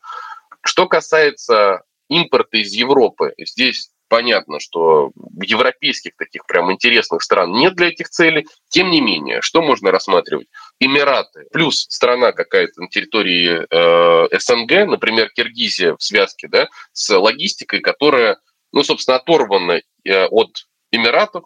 [0.63, 7.89] Что касается импорта из Европы, здесь понятно, что европейских таких прям интересных стран нет для
[7.89, 8.47] этих целей.
[8.67, 10.47] Тем не менее, что можно рассматривать?
[10.79, 17.79] Эмираты плюс страна какая-то на территории э, СНГ, например, Киргизия в связке да, с логистикой,
[17.79, 18.37] которая,
[18.73, 20.49] ну, собственно, оторвана э, от
[20.91, 21.43] Эмиратов,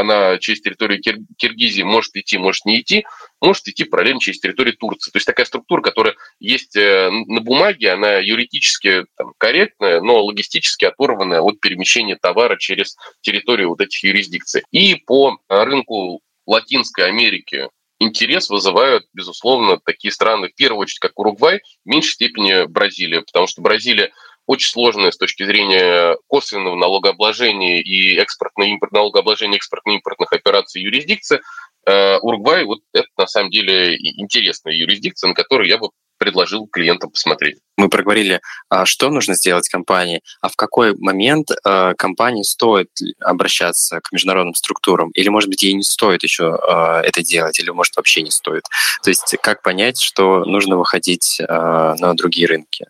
[0.00, 3.04] она через территорию Кир- Киргизии может идти, может не идти,
[3.40, 5.10] может идти параллельно через территорию Турции.
[5.10, 10.84] То есть такая структура, которая есть э, на бумаге, она юридически там, корректная, но логистически
[10.84, 14.62] оторванная от перемещения товара через территорию вот этих юрисдикций.
[14.70, 21.60] И по рынку Латинской Америки интерес вызывают, безусловно, такие страны, в первую очередь, как Уругвай,
[21.84, 24.12] в меньшей степени Бразилия, потому что Бразилия
[24.48, 31.42] очень сложная с точки зрения косвенного налогообложения и экспортно налогообложения экспортно-импортных операций юрисдикция.
[31.86, 37.10] Э, Уругвай, вот это на самом деле интересная юрисдикция, на которую я бы предложил клиентам
[37.10, 37.58] посмотреть.
[37.76, 42.88] Мы проговорили, а, что нужно сделать компании, а в какой момент э, компании стоит
[43.20, 47.68] обращаться к международным структурам, или, может быть, ей не стоит еще э, это делать, или,
[47.68, 48.64] может, вообще не стоит.
[49.02, 52.86] То есть как понять, что нужно выходить на другие рынки?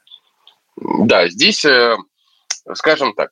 [0.80, 1.96] Да, здесь, э,
[2.74, 3.30] скажем так,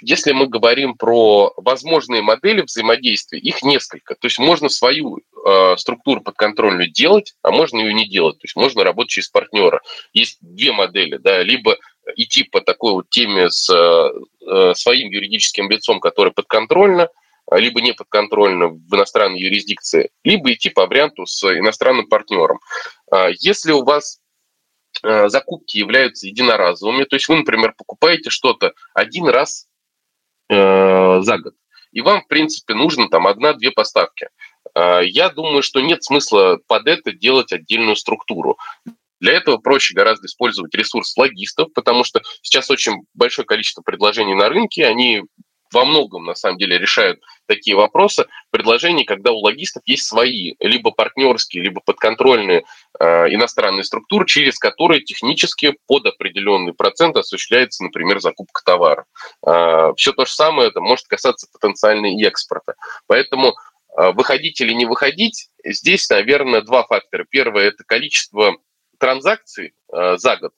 [0.00, 4.14] если мы говорим про возможные модели взаимодействия, их несколько.
[4.14, 8.38] То есть можно свою э, структуру подконтрольную делать, а можно ее не делать.
[8.38, 9.82] То есть можно работать через партнера.
[10.12, 11.76] Есть две модели, да, либо
[12.16, 17.08] идти по такой вот теме с э, своим юридическим лицом, которое подконтрольно,
[17.52, 22.58] либо не подконтрольно в иностранной юрисдикции, либо идти по варианту с иностранным партнером.
[23.10, 24.25] А если у вас Э,
[25.02, 27.04] закупки являются единоразовыми.
[27.04, 29.66] То есть вы, например, покупаете что-то один раз
[30.48, 31.54] э, за год,
[31.92, 34.28] и вам, в принципе, нужно там одна-две поставки.
[34.74, 38.58] Э, я думаю, что нет смысла под это делать отдельную структуру.
[39.18, 44.48] Для этого проще гораздо использовать ресурс логистов, потому что сейчас очень большое количество предложений на
[44.50, 45.22] рынке, они
[45.72, 48.26] во многом, на самом деле, решают такие вопросы.
[48.50, 52.64] Предложения, когда у логистов есть свои, либо партнерские, либо подконтрольные
[52.98, 59.06] э, иностранные структуры, через которые технически под определенный процент осуществляется, например, закупка товара.
[59.46, 62.74] Э, все то же самое это может касаться потенциально и экспорта.
[63.06, 63.54] Поэтому
[63.96, 67.26] э, выходить или не выходить, здесь, наверное, два фактора.
[67.28, 68.56] Первое– это количество
[68.98, 70.52] транзакций за год.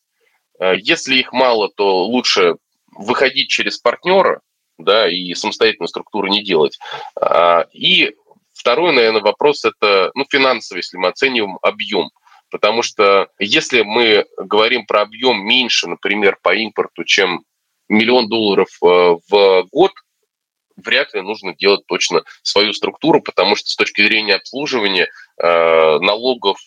[0.61, 2.55] Если их мало, то лучше
[2.99, 4.41] выходить через партнера,
[4.79, 6.79] да, и самостоятельную структуру не делать.
[7.73, 8.15] И
[8.53, 12.11] второй, наверное, вопрос это, ну, финансовый, если мы оцениваем объем.
[12.51, 17.45] Потому что если мы говорим про объем меньше, например, по импорту, чем
[17.89, 19.93] миллион долларов в год–
[20.85, 26.59] вряд ли нужно делать точно свою структуру, потому что с точки зрения обслуживания э, налогов,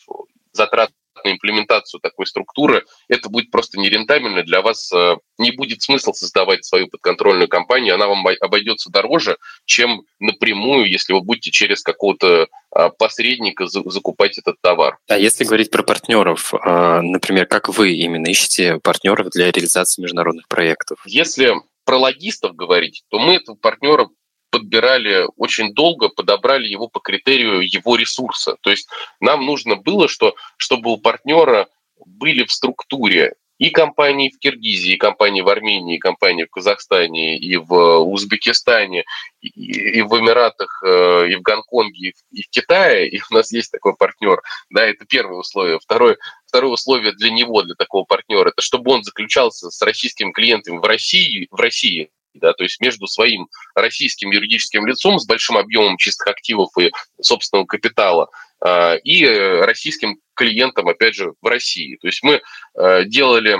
[0.52, 0.91] затрат
[1.26, 4.44] на имплементацию такой структуры, это будет просто нерентабельно.
[4.44, 10.04] Для вас э, не будет смысла создавать свою подконтрольную компанию, она вам обойдется дороже, чем
[10.20, 14.98] напрямую, если вы будете через какого-то э, посредника закупать этот товар.
[15.10, 20.48] А если говорить про партнеров, э, например, как вы именно ищете партнеров для реализации международных
[20.48, 21.00] проектов?
[21.06, 21.54] Если
[21.86, 24.10] про логистов говорить, то мы этого партнера
[24.52, 28.58] подбирали очень долго, подобрали его по критерию его ресурса.
[28.62, 31.68] То есть нам нужно было, что, чтобы у партнера
[32.06, 37.38] были в структуре и компании в Киргизии, и компании в Армении, и компании в Казахстане,
[37.38, 39.06] и в Узбекистане,
[39.40, 43.96] и, в Эмиратах, э, и в Гонконге, и в Китае, и у нас есть такой
[43.96, 44.42] партнер.
[44.72, 45.78] Да, это первое условие.
[45.80, 50.82] Второе, второе условие для него, для такого партнера, это чтобы он заключался с российским клиентом
[50.82, 55.98] в России, в России да, то есть между своим российским юридическим лицом с большим объемом
[55.98, 56.91] чистых активов и
[57.22, 61.98] собственного капитала а, и российским клиентом, опять же, в России.
[62.02, 62.41] То есть мы
[62.76, 63.58] а, делали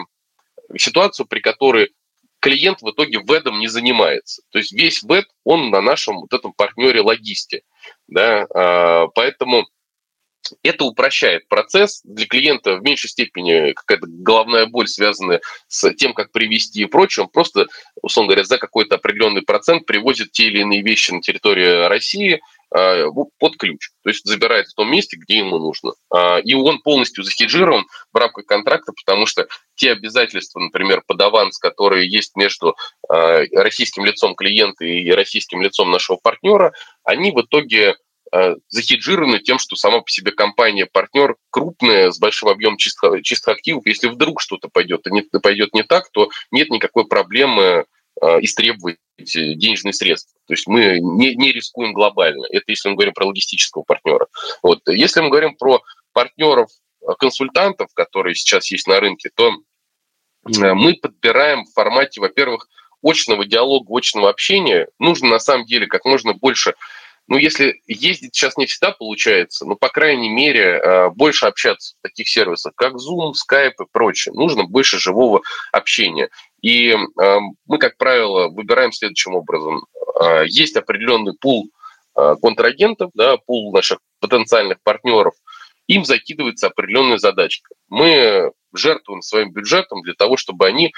[0.78, 1.92] ситуацию, при которой
[2.40, 4.42] клиент в итоге ведом не занимается.
[4.52, 7.62] То есть весь вед, он на нашем вот этом партнере логисте.
[8.08, 8.46] Да?
[8.54, 9.68] А, поэтому
[10.64, 12.02] это упрощает процесс.
[12.04, 17.26] Для клиента в меньшей степени какая-то головная боль, связанная с тем, как привести и прочее.
[17.26, 17.68] Он просто,
[18.02, 22.42] условно говоря, за какой-то определенный процент привозит те или иные вещи на территорию России
[22.74, 23.90] а, под ключ.
[24.04, 25.92] То есть забирает в том месте, где ему нужно.
[26.10, 31.58] А, и он полностью захеджирован в рамках контракта, потому что те обязательства, например, под аванс,
[31.58, 32.76] которые есть между
[33.10, 36.74] а, российским лицом клиента и российским лицом нашего партнера,
[37.04, 37.96] они в итоге
[38.70, 43.86] захеджированы тем, что сама по себе компания-партнер крупная, с большим объемом чистых, чистых активов.
[43.86, 47.86] Если вдруг что-то пойдет, не, пойдет не так, то нет никакой проблемы
[48.22, 50.40] э, истребовать денежные средства.
[50.48, 52.46] То есть мы не, не рискуем глобально.
[52.50, 54.28] Это если мы говорим про логистического партнера.
[54.64, 54.80] Вот.
[54.88, 55.82] Если мы говорим про
[56.14, 59.52] партнеров-консультантов, э, которые сейчас есть на рынке, то
[60.44, 62.68] мы подбираем в формате, во-первых,
[63.04, 64.88] очного диалога, очного общения.
[65.00, 66.76] Нужно на самом деле как можно больше
[67.32, 72.02] ну, если ездить сейчас не всегда получается, но, по крайней мере, э, больше общаться в
[72.02, 74.34] таких сервисах, как Zoom, Skype и прочее.
[74.34, 75.42] Нужно больше живого
[75.72, 76.28] общения.
[76.62, 76.96] И э,
[77.68, 79.86] мы, как правило, выбираем следующим образом.
[80.20, 81.70] Э, есть определенный пул
[82.14, 85.34] контрагентов, да, пул наших потенциальных партнеров,
[85.88, 87.74] им закидывается определенная задачка.
[87.88, 90.92] Мы жертвуем своим бюджетом для того, чтобы они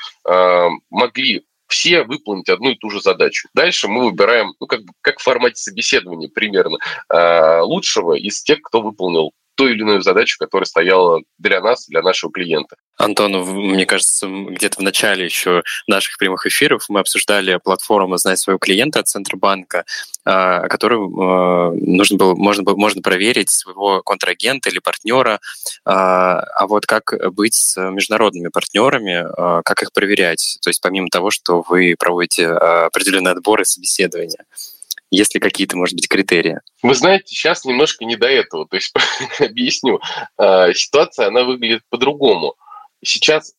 [0.89, 3.49] могли все выполнить одну и ту же задачу.
[3.55, 6.77] Дальше мы выбираем, ну, как, как в формате собеседования примерно,
[7.09, 12.01] э, лучшего из тех, кто выполнил ту или иную задачу, которая стояла для нас, для
[12.01, 12.75] нашего клиента.
[12.97, 18.59] Антон, мне кажется, где-то в начале еще наших прямых эфиров мы обсуждали платформу «Знать своего
[18.59, 19.85] клиента» от Центробанка,
[20.25, 25.39] а, которую а, нужно было, можно, было, можно проверить своего контрагента или партнера.
[25.85, 29.25] А, а вот как быть с международными партнерами,
[29.63, 30.59] как их проверять?
[30.61, 34.45] То есть помимо того, что вы проводите определенные отборы собеседования.
[35.13, 36.60] Есть ли какие-то, может быть, критерии?
[36.82, 38.67] Вы знаете, сейчас немножко не до этого.
[38.67, 38.95] То есть,
[39.39, 39.99] объясню.
[40.39, 42.56] Ситуация, она выглядит по-другому.
[43.06, 43.54] Сейчас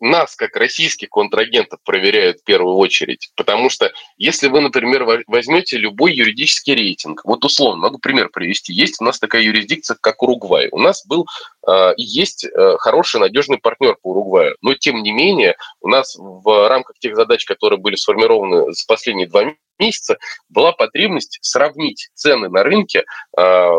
[0.00, 3.30] нас, как российских контрагентов, проверяют в первую очередь.
[3.36, 9.00] Потому что если вы, например, возьмете любой юридический рейтинг, вот условно, могу пример привести, есть
[9.00, 10.68] у нас такая юрисдикция, как Уругвай.
[10.72, 11.26] У нас был
[11.66, 14.56] э, и есть э, хороший, надежный партнер по Уругваю.
[14.62, 19.28] Но, тем не менее, у нас в рамках тех задач, которые были сформированы за последние
[19.28, 23.04] два месяца, была потребность сравнить цены на рынке
[23.36, 23.70] э,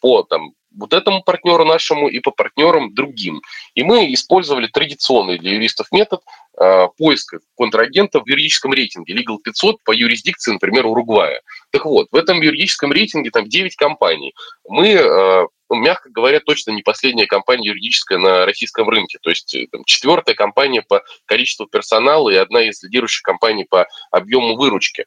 [0.00, 3.42] по там, вот этому партнеру нашему и по партнерам другим.
[3.74, 6.20] И мы использовали традиционный для юристов метод
[6.58, 11.42] э, поиска контрагентов в юридическом рейтинге Legal 500 по юрисдикции, например, Уругвая.
[11.70, 14.34] Так вот, в этом юридическом рейтинге там 9 компаний.
[14.68, 19.18] Мы, э, ну, мягко говоря, точно не последняя компания юридическая на российском рынке.
[19.22, 23.86] То есть э, там, четвертая компания по количеству персонала и одна из лидирующих компаний по
[24.10, 25.06] объему выручки.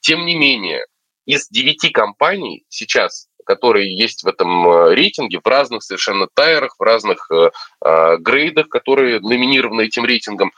[0.00, 0.84] Тем не менее,
[1.26, 6.82] из девяти компаний сейчас которые есть в этом э, рейтинге, в разных совершенно тайрах, в
[6.82, 7.50] разных э,
[7.82, 10.52] э, грейдах, которые номинированы этим рейтингом,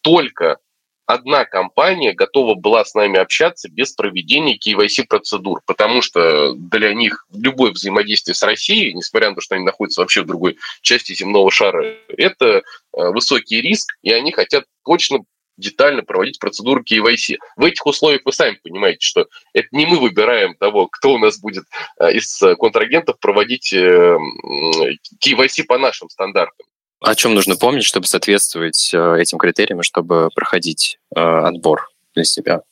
[0.00, 0.58] только
[1.06, 7.70] одна компания готова была с нами общаться без проведения KYC-процедур, потому что для них любое
[7.70, 11.94] взаимодействие с Россией, несмотря на то, что они находятся вообще в другой части земного шара,
[12.08, 12.62] это э,
[12.92, 15.20] высокий риск, и они хотят точно
[15.56, 17.36] детально проводить процедуру KYC.
[17.56, 21.38] В этих условиях вы сами понимаете, что это не мы выбираем того, кто у нас
[21.38, 21.64] будет
[22.00, 26.66] э, из контрагентов проводить KYC по нашим стандартам.
[27.04, 32.62] О чем нужно помнить, чтобы соответствовать э, этим критериям, чтобы проходить э, отбор для себя?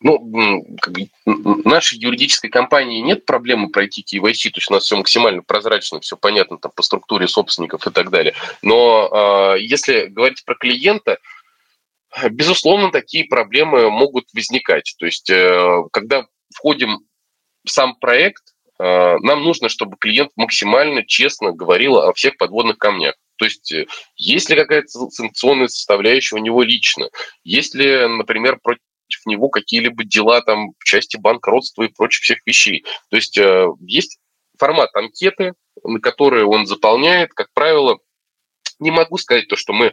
[0.00, 1.06] Ну, как бы,
[1.64, 6.16] нашей юридической компании нет проблемы пройти KYC, то есть у нас все максимально прозрачно, все
[6.16, 8.34] понятно там по структуре собственников и так далее.
[8.62, 11.18] Но э, если говорить про клиента,
[12.30, 14.94] безусловно, такие проблемы могут возникать.
[14.98, 16.98] То есть, э, когда входим
[17.64, 18.42] в сам проект,
[18.82, 23.14] Э, нам нужно, чтобы клиент максимально честно говорил о всех подводных камнях.
[23.36, 23.86] То есть, э,
[24.16, 27.08] есть ли какая-то санкционная составляющая у него лично,
[27.44, 28.80] есть ли, например, против
[29.26, 32.84] него какие-либо дела там в части банкротства и прочих всех вещей.
[33.10, 33.38] То есть,
[33.86, 34.18] есть
[34.58, 35.52] формат анкеты,
[35.84, 37.98] на которые он заполняет, как правило,
[38.80, 39.92] не могу сказать то, что мы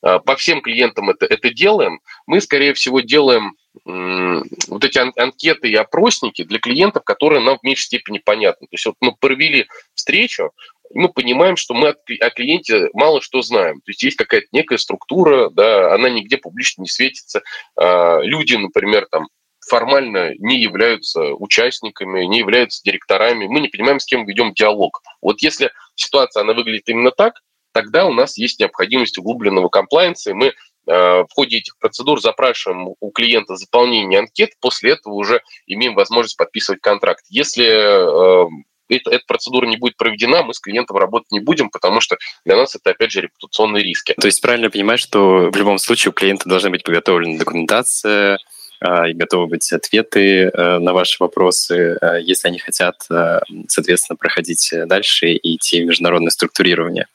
[0.00, 2.00] по всем клиентам это, это делаем.
[2.26, 7.84] Мы, скорее всего, делаем вот эти анкеты и опросники для клиентов, которые нам в меньшей
[7.84, 8.66] степени понятны.
[8.66, 10.52] То есть вот мы провели встречу,
[10.90, 13.76] и мы понимаем, что мы о клиенте мало что знаем.
[13.80, 17.42] То есть есть какая-то некая структура, да, она нигде публично не светится.
[17.76, 19.28] А, люди, например, там
[19.68, 23.46] формально не являются участниками, не являются директорами.
[23.46, 25.02] Мы не понимаем, с кем ведем диалог.
[25.20, 27.34] Вот если ситуация, она выглядит именно так,
[27.72, 30.52] тогда у нас есть необходимость углубленного комплайенса, и мы
[30.88, 36.38] Э, в ходе этих процедур запрашиваем у клиента заполнение анкет, после этого уже имеем возможность
[36.38, 37.24] подписывать контракт.
[37.28, 38.48] Если э,
[38.88, 42.16] эта, эта процедура не будет проведена, мы с клиентом работать не будем, потому что
[42.46, 44.14] для нас это, опять же, репутационные риски.
[44.18, 48.38] То есть правильно понимать, что в любом случае у клиента должна быть подготовлена документация,
[48.80, 54.72] и готовы быть ответы э, на ваши вопросы, э, если они хотят, э, соответственно, проходить
[54.86, 57.06] дальше и идти в международное структурирование.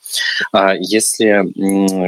[0.51, 1.43] А если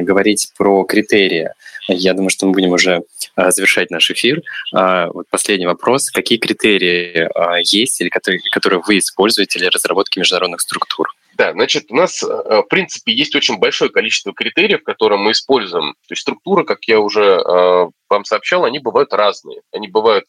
[0.04, 1.52] говорить про критерии,
[1.88, 3.04] я думаю, что мы будем уже
[3.38, 4.42] завершать наш эфир.
[4.74, 6.10] А, вот последний вопрос.
[6.10, 7.30] Какие критерии
[7.72, 11.15] есть или которые, которые вы используете для разработки международных структур?
[11.36, 15.94] Да, значит, у нас, в принципе, есть очень большое количество критериев, которые мы используем.
[16.08, 17.42] То есть структуры, как я уже
[18.10, 19.62] вам сообщал, они бывают разные.
[19.74, 20.26] Они бывают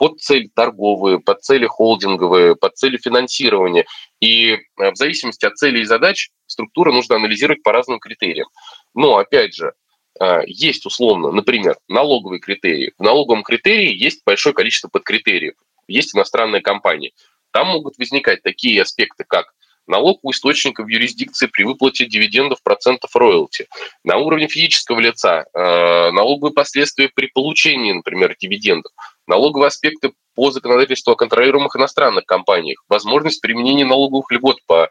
[0.00, 3.84] под цели торговые, под цели холдинговые, под цели финансирования.
[4.18, 8.48] И э, в зависимости от целей и задач структуру нужно анализировать по разным критериям.
[8.94, 9.74] Но, опять же,
[10.18, 12.94] э, есть условно, например, налоговые критерии.
[12.96, 15.56] В налоговом критерии есть большое количество подкритериев.
[15.86, 17.12] Есть иностранные компании.
[17.50, 19.52] Там могут возникать такие аспекты, как
[19.86, 23.66] налог у источников юрисдикции при выплате дивидендов процентов роялти.
[24.04, 28.92] На уровне физического лица э, налоговые последствия при получении, например, дивидендов.
[29.26, 32.82] Налоговые аспекты по законодательству о контролируемых иностранных компаниях.
[32.88, 34.88] Возможность применения налоговых льгот по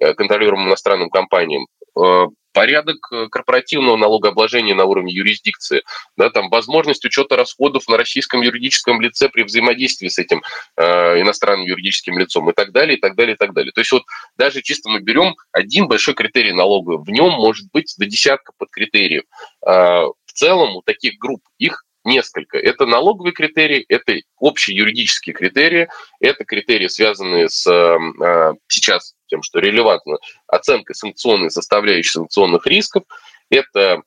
[0.00, 1.66] контролируемым иностранным компаниям.
[1.98, 2.26] Э,
[2.56, 5.82] порядок э, корпоративного налогообложения на уровне юрисдикции,
[6.16, 10.42] да, там возможность учета расходов на российском юридическом лице при взаимодействии с этим
[10.78, 13.72] э, иностранным юридическим лицом и так далее, и так далее, и так далее.
[13.72, 14.04] То есть вот
[14.38, 19.24] даже чисто мы берем один большой критерий налоговый, в нем может быть до десятка подкритериев.
[19.66, 22.56] Э, в целом у таких групп их несколько.
[22.58, 25.88] Это налоговые критерии, это общие юридические критерии,
[26.20, 33.02] это критерии, связанные с э, сейчас тем, что релевантно, оценкой санкционной составляющей санкционных рисков.
[33.50, 34.02] Это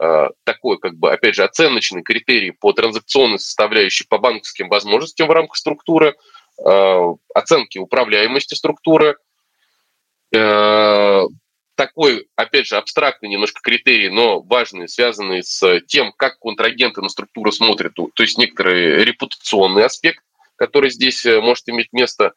[0.00, 5.32] э, такой, как бы, опять же, оценочный критерий по транзакционной составляющей по банковским возможностям в
[5.32, 6.16] рамках структуры,
[6.58, 9.16] э, оценки управляемости структуры,
[11.86, 17.50] такой, опять же, абстрактный немножко критерий, но важный, связанный с тем, как контрагенты на структуру
[17.50, 20.22] смотрят, то есть некоторый репутационный аспект,
[20.54, 22.34] который здесь э, может иметь место.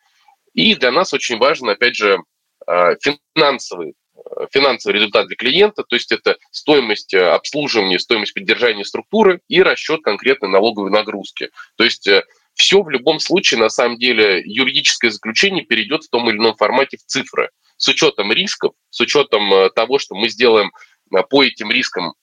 [0.56, 2.18] И для нас очень важен, опять же,
[2.66, 2.96] э,
[3.36, 9.62] финансовый, э, финансовый результат для клиента, то есть это стоимость обслуживания, стоимость поддержания структуры и
[9.62, 11.52] расчет конкретной налоговой нагрузки.
[11.76, 12.10] То есть
[12.56, 16.98] все в любом случае, на самом деле, юридическое заключение перейдет в том или ином формате
[16.98, 20.72] в цифры с учетом рисков, с учетом э, того, что мы сделаем
[21.14, 22.14] э, по этим рискам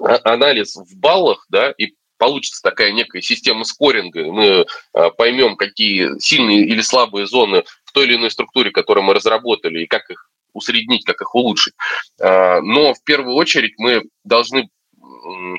[0.00, 6.18] а, анализ в баллах, да, и получится такая некая система скоринга, мы э, поймем, какие
[6.18, 10.30] сильные или слабые зоны в той или иной структуре, которую мы разработали, и как их
[10.52, 11.74] усреднить, как их улучшить.
[12.18, 14.70] Но в первую очередь мы должны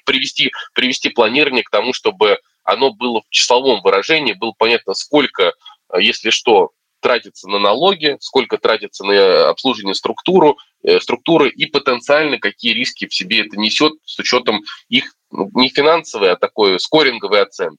[0.06, 5.54] привести, привести планирование к тому, чтобы оно было в числовом выражении, было понятно, сколько,
[6.00, 6.72] если что,
[7.08, 13.14] тратится на налоги, сколько тратится на обслуживание структуру, э, структуры и потенциально какие риски в
[13.14, 17.78] себе это несет с учетом их ну, не финансовой, а такой скоринговой оценки.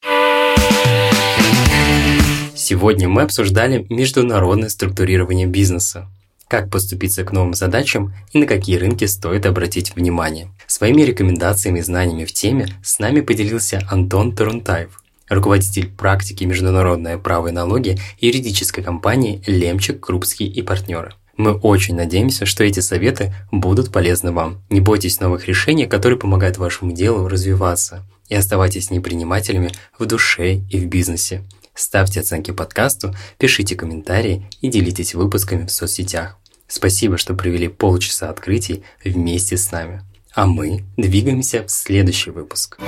[2.56, 6.08] Сегодня мы обсуждали международное структурирование бизнеса
[6.48, 10.50] как поступиться к новым задачам и на какие рынки стоит обратить внимание.
[10.66, 14.98] Своими рекомендациями и знаниями в теме с нами поделился Антон Тарунтаев,
[15.28, 21.14] руководитель практики международное право и налоги юридической компании Лемчик, Крупский и партнеры.
[21.36, 24.60] Мы очень надеемся, что эти советы будут полезны вам.
[24.70, 28.04] Не бойтесь новых решений, которые помогают вашему делу развиваться.
[28.28, 31.44] И оставайтесь непринимателями в душе и в бизнесе.
[31.74, 36.36] Ставьте оценки подкасту, пишите комментарии и делитесь выпусками в соцсетях.
[36.66, 40.02] Спасибо, что провели полчаса открытий вместе с нами.
[40.34, 42.78] А мы двигаемся в следующий выпуск.